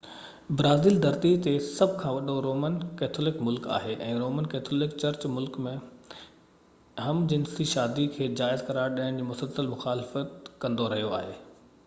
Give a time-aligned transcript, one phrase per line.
[0.59, 5.59] Brazil ڌرتي تي سڀ کان وڏو رومن ڪيٿولڪ ملڪ آهي ۽ رومن ڪيٿولڪ چرچ ملڪ
[5.67, 5.73] ۾
[7.09, 11.37] هم-جنسي شادي کي جائز قرار ڏيڻ جي مسلسل مخالفت ڪندو رهيو آهي